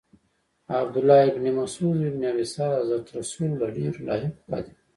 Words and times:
عبدالله 0.79 1.21
بن 1.35 1.45
سعد 1.75 1.99
بن 2.13 2.23
ابی 2.31 2.45
سرح 2.53 2.71
د 2.73 2.79
حضرت 2.81 3.05
رسول 3.19 3.49
له 3.59 3.67
ډیرو 3.77 3.99
لایقو 4.07 4.31
کاتبانو. 4.49 4.71